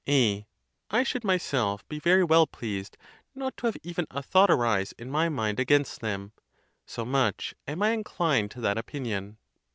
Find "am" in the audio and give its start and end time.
7.67-7.83